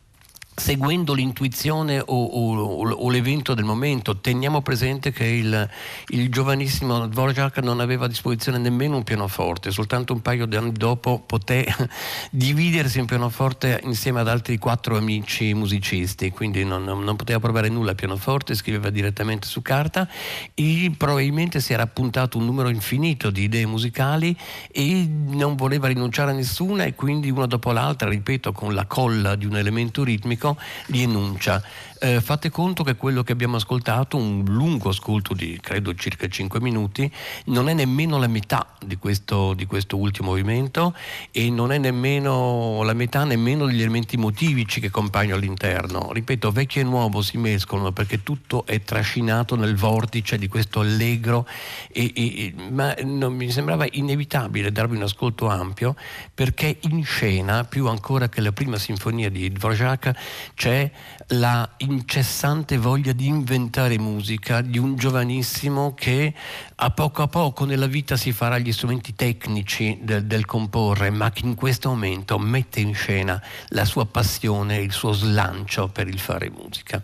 seguendo 0.55 1.13
l'intuizione 1.13 1.99
o, 1.99 2.05
o, 2.05 2.89
o, 2.89 3.09
l'evento 3.09 3.53
del 3.53 3.65
momento. 3.65 4.17
Teniamo 4.17 4.61
presente 4.61 5.11
che 5.11 5.25
il, 5.25 5.69
il, 6.07 6.29
giovanissimo 6.29 7.07
Dvorak 7.07 7.57
non 7.57 7.81
aveva 7.81 8.05
a 8.05 8.07
disposizione 8.07 8.57
nemmeno 8.57 8.95
un 8.95 9.03
pianoforte, 9.03 9.71
soltanto 9.71 10.13
un 10.13 10.21
paio 10.21 10.45
di 10.45 10.55
anni 10.55 10.71
dopo 10.71 11.21
poté 11.25 11.67
dividersi 12.31 12.99
un 12.99 13.05
pianoforte 13.05 13.81
insieme 13.83 14.21
ad 14.21 14.29
altri 14.29 14.57
quattro 14.57 14.95
amici 14.95 15.53
musicisti, 15.53 16.31
quindi 16.31 16.63
non, 16.63 16.83
non 16.83 17.15
poteva 17.17 17.39
provare 17.39 17.67
nulla 17.67 17.91
a 17.91 17.95
pianoforte, 17.95 18.55
scriveva 18.55 18.89
direttamente 18.89 19.47
su 19.47 19.61
carta 19.61 20.07
e 20.53 20.91
probabilmente 20.97 21.59
si 21.59 21.73
era 21.73 21.83
appuntato 21.83 22.37
un 22.37 22.45
numero 22.45 22.69
infinito 22.69 23.29
di 23.29 23.43
idee 23.43 23.65
musicali 23.65 24.35
e 24.71 25.05
non 25.07 25.55
voleva 25.55 25.87
rinunciare 25.87 26.31
a 26.31 26.33
nessuna 26.33 26.85
e 26.85 26.95
quindi 26.95 27.29
una 27.29 27.45
dopo 27.45 27.73
l'altra, 27.73 28.07
ripeto, 28.07 28.53
con 28.53 28.73
la 28.73 28.85
colla 28.85 29.35
di 29.35 29.45
un 29.45 29.57
elemento 29.57 30.03
ritmico, 30.03 30.44
li 30.91 31.03
enuncia 31.07 31.61
eh, 32.05 32.21
fate 32.21 32.51
conto 32.51 32.83
che 32.83 32.95
quello 32.95 33.23
che 33.23 33.31
abbiamo 33.31 33.55
ascoltato, 33.55 34.15
un 34.15 34.43
lungo 34.45 34.89
ascolto 34.89 35.33
di 35.33 35.57
credo 35.59 35.95
circa 35.95 36.27
5 36.27 36.61
minuti, 36.61 37.11
non 37.45 37.67
è 37.67 37.73
nemmeno 37.73 38.19
la 38.19 38.27
metà 38.27 38.67
di 38.85 38.97
questo, 38.97 39.53
di 39.53 39.65
questo 39.65 39.97
ultimo 39.97 40.29
movimento 40.29 40.93
e 41.31 41.49
non 41.49 41.71
è 41.71 41.77
nemmeno 41.79 42.83
la 42.83 42.93
metà 42.93 43.23
nemmeno 43.23 43.65
degli 43.65 43.81
elementi 43.81 44.17
motivici 44.17 44.79
che 44.79 44.91
compaiono 44.91 45.35
all'interno. 45.35 46.11
Ripeto, 46.11 46.51
vecchio 46.51 46.81
e 46.81 46.83
nuovo 46.83 47.21
si 47.21 47.37
mescolano 47.37 47.91
perché 47.91 48.21
tutto 48.21 48.65
è 48.67 48.81
trascinato 48.81 49.55
nel 49.55 49.75
vortice 49.75 50.37
di 50.37 50.47
questo 50.47 50.81
allegro, 50.81 51.47
e, 51.91 52.11
e, 52.15 52.53
ma 52.69 52.93
non, 53.03 53.33
mi 53.33 53.49
sembrava 53.49 53.87
inevitabile 53.89 54.71
darvi 54.71 54.95
un 54.95 55.03
ascolto 55.03 55.47
ampio 55.47 55.95
perché 56.33 56.77
in 56.81 57.03
scena, 57.03 57.63
più 57.63 57.87
ancora 57.87 58.29
che 58.29 58.41
la 58.41 58.51
prima 58.51 58.77
sinfonia 58.77 59.29
di 59.29 59.51
Dvorak, 59.51 60.11
c'è 60.53 60.91
la 61.29 61.67
in 61.77 61.94
incessante 61.95 62.77
voglia 62.77 63.13
di 63.13 63.27
inventare 63.27 63.97
musica 63.97 64.61
di 64.61 64.77
un 64.77 64.95
giovanissimo 64.95 65.93
che 65.93 66.33
a 66.75 66.91
poco 66.91 67.21
a 67.21 67.27
poco 67.27 67.63
nella 67.63 67.87
vita 67.87 68.17
si 68.17 68.33
farà 68.33 68.57
gli 68.57 68.71
strumenti 68.71 69.15
tecnici 69.15 69.99
del, 70.01 70.25
del 70.25 70.45
comporre, 70.45 71.09
ma 71.09 71.31
che 71.31 71.45
in 71.45 71.55
questo 71.55 71.89
momento 71.89 72.37
mette 72.37 72.81
in 72.81 72.93
scena 72.93 73.41
la 73.69 73.85
sua 73.85 74.05
passione, 74.05 74.77
il 74.77 74.91
suo 74.91 75.13
slancio 75.13 75.87
per 75.87 76.07
il 76.07 76.19
fare 76.19 76.49
musica. 76.49 77.01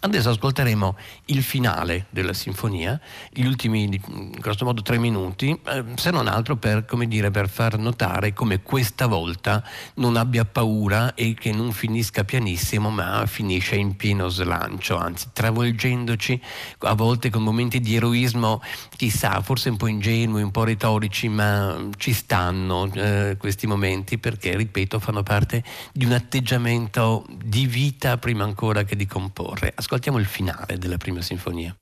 Adesso 0.00 0.30
ascolteremo 0.30 0.96
il 1.26 1.42
finale 1.42 2.06
della 2.10 2.32
sinfonia, 2.32 3.00
gli 3.30 3.44
ultimi, 3.44 4.00
grosso 4.38 4.64
modo, 4.64 4.82
tre 4.82 4.98
minuti, 4.98 5.58
eh, 5.66 5.84
se 5.96 6.12
non 6.12 6.28
altro 6.28 6.56
per, 6.56 6.84
dire, 7.06 7.32
per 7.32 7.48
far 7.48 7.76
notare 7.76 8.32
come 8.32 8.62
questa 8.62 9.06
volta 9.06 9.64
non 9.94 10.16
abbia 10.16 10.44
paura 10.44 11.14
e 11.14 11.34
che 11.34 11.52
non 11.52 11.72
finisca 11.72 12.22
pianissimo, 12.22 12.90
ma 12.90 13.24
finisce 13.26 13.74
in 13.74 13.96
pieno 14.18 14.28
slancio, 14.28 14.96
anzi 14.96 15.28
travolgendoci 15.32 16.40
a 16.80 16.94
volte 16.94 17.30
con 17.30 17.44
momenti 17.44 17.78
di 17.78 17.94
eroismo, 17.94 18.60
chissà, 18.96 19.40
forse 19.42 19.68
un 19.68 19.76
po' 19.76 19.86
ingenui, 19.86 20.42
un 20.42 20.50
po' 20.50 20.64
retorici, 20.64 21.28
ma 21.28 21.88
ci 21.96 22.12
stanno 22.12 22.90
eh, 22.92 23.36
questi 23.38 23.68
momenti 23.68 24.18
perché, 24.18 24.56
ripeto, 24.56 24.98
fanno 24.98 25.22
parte 25.22 25.62
di 25.92 26.04
un 26.04 26.12
atteggiamento 26.12 27.24
di 27.32 27.66
vita 27.66 28.18
prima 28.18 28.42
ancora 28.42 28.82
che 28.82 28.96
di 28.96 29.06
comporre. 29.06 29.72
Ascoltiamo 29.74 30.18
il 30.18 30.26
finale 30.26 30.78
della 30.78 30.96
prima 30.96 31.22
sinfonia. 31.22 31.74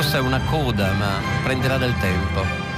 Forse 0.00 0.16
è 0.16 0.20
una 0.20 0.40
coda, 0.46 0.92
ma 0.94 1.20
prenderà 1.42 1.76
del 1.76 1.94
tempo. 1.98 2.69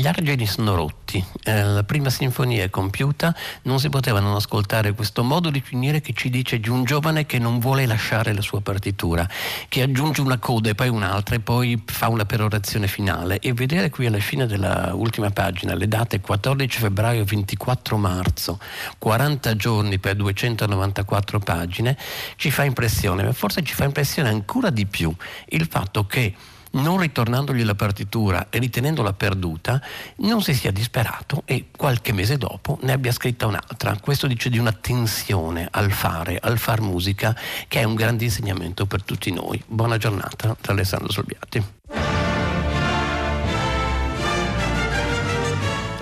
Gli 0.00 0.06
argini 0.06 0.46
sono 0.46 0.74
rotti, 0.74 1.22
eh, 1.44 1.62
la 1.62 1.84
prima 1.84 2.08
sinfonia 2.08 2.64
è 2.64 2.70
compiuta, 2.70 3.36
non 3.64 3.78
si 3.78 3.90
poteva 3.90 4.18
non 4.18 4.34
ascoltare 4.34 4.94
questo 4.94 5.22
modo 5.22 5.50
di 5.50 5.60
finire 5.60 6.00
che 6.00 6.14
ci 6.14 6.30
dice 6.30 6.58
di 6.58 6.70
un 6.70 6.84
giovane 6.84 7.26
che 7.26 7.38
non 7.38 7.58
vuole 7.58 7.84
lasciare 7.84 8.32
la 8.32 8.40
sua 8.40 8.62
partitura, 8.62 9.28
che 9.68 9.82
aggiunge 9.82 10.22
una 10.22 10.38
coda 10.38 10.70
e 10.70 10.74
poi 10.74 10.88
un'altra 10.88 11.34
e 11.34 11.40
poi 11.40 11.80
fa 11.84 12.08
una 12.08 12.24
perorazione 12.24 12.86
finale. 12.86 13.40
E 13.40 13.52
vedere 13.52 13.90
qui 13.90 14.06
alla 14.06 14.18
fine 14.20 14.46
dell'ultima 14.46 15.28
pagina 15.30 15.74
le 15.74 15.86
date 15.86 16.20
14 16.20 16.78
febbraio 16.78 17.24
24 17.24 17.98
marzo, 17.98 18.58
40 18.96 19.54
giorni 19.56 19.98
per 19.98 20.16
294 20.16 21.38
pagine, 21.40 21.98
ci 22.36 22.50
fa 22.50 22.64
impressione, 22.64 23.22
ma 23.22 23.32
forse 23.32 23.62
ci 23.62 23.74
fa 23.74 23.84
impressione 23.84 24.30
ancora 24.30 24.70
di 24.70 24.86
più 24.86 25.14
il 25.48 25.66
fatto 25.68 26.06
che 26.06 26.34
non 26.72 26.98
ritornandogli 26.98 27.64
la 27.64 27.74
partitura 27.74 28.46
e 28.50 28.58
ritenendola 28.58 29.12
perduta, 29.12 29.80
non 30.16 30.42
si 30.42 30.54
sia 30.54 30.70
disperato 30.70 31.42
e 31.44 31.66
qualche 31.76 32.12
mese 32.12 32.36
dopo 32.36 32.78
ne 32.82 32.92
abbia 32.92 33.12
scritta 33.12 33.46
un'altra. 33.46 33.96
Questo 34.00 34.26
dice 34.26 34.50
di 34.50 34.58
una 34.58 34.72
tensione 34.72 35.68
al 35.70 35.90
fare, 35.90 36.38
al 36.40 36.58
far 36.58 36.80
musica, 36.80 37.36
che 37.66 37.80
è 37.80 37.84
un 37.84 37.94
grande 37.94 38.24
insegnamento 38.24 38.86
per 38.86 39.02
tutti 39.02 39.32
noi. 39.32 39.62
Buona 39.66 39.96
giornata 39.96 40.56
da 40.60 40.72
Alessandro 40.72 41.10
Solbiati. 41.10 41.64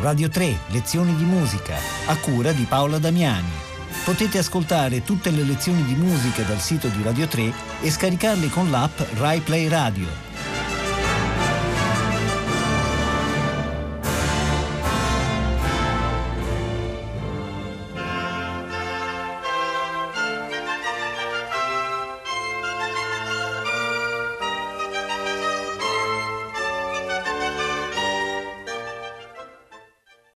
Radio 0.01 0.29
3, 0.29 0.59
lezioni 0.69 1.15
di 1.17 1.25
musica, 1.25 1.77
a 2.07 2.17
cura 2.19 2.53
di 2.53 2.65
Paola 2.65 2.99
Damiani. 2.99 3.67
Potete 4.05 4.39
ascoltare 4.39 5.03
tutte 5.03 5.31
le 5.31 5.43
lezioni 5.43 5.83
di 5.85 5.95
musica 5.95 6.43
dal 6.43 6.61
sito 6.61 6.89
di 6.89 7.03
Radio 7.03 7.27
3 7.27 7.53
e 7.83 7.91
scaricarle 7.91 8.49
con 8.49 8.71
l'app 8.71 9.01
RaiPlay 9.17 9.69
Radio 9.69 10.28